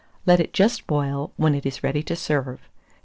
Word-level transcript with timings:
Let 0.25 0.39
it 0.39 0.51
just 0.51 0.87
boil, 0.87 1.31
when 1.37 1.53
it 1.53 1.63
is 1.63 1.83
ready 1.83 2.01
to 2.01 2.15
serve. 2.15 2.59